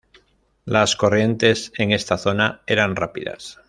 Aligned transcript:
Las 0.65 0.95
corrientes 0.95 1.71
en 1.77 1.91
esta 1.91 2.17
zona 2.17 2.63
eran 2.65 2.95
rápidas. 2.95 3.59